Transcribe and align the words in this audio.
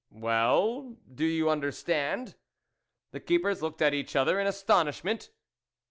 "Well, 0.09 0.97
do 1.13 1.23
you 1.23 1.47
understand?" 1.51 2.33
The 3.11 3.19
keepers 3.19 3.61
looked 3.61 3.83
at 3.83 3.93
each 3.93 4.15
other 4.15 4.39
in 4.39 4.47
astonishment. 4.47 5.29